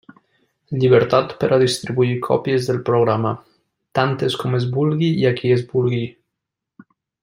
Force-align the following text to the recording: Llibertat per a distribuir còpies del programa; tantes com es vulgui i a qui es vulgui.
Llibertat 0.83 1.35
per 1.43 1.49
a 1.49 1.59
distribuir 1.63 2.15
còpies 2.29 2.71
del 2.71 2.81
programa; 2.89 3.35
tantes 4.01 4.41
com 4.45 4.59
es 4.63 4.69
vulgui 4.79 5.15
i 5.23 5.33
a 5.33 5.37
qui 5.41 5.57
es 5.61 5.67
vulgui. 5.75 6.05